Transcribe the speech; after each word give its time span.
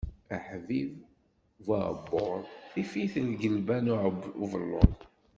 Aḥbib 0.35 0.91
bu 1.65 1.71
uɛebbuḍ, 1.77 2.41
tif-it 2.71 3.13
lgelba 3.29 3.77
n 3.83 3.91
ubellud. 4.43 4.97